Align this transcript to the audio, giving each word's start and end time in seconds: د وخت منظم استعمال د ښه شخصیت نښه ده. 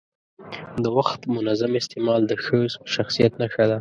د 0.83 0.85
وخت 0.97 1.21
منظم 1.35 1.71
استعمال 1.81 2.21
د 2.27 2.33
ښه 2.43 2.59
شخصیت 2.93 3.31
نښه 3.41 3.63
ده. 3.67 3.69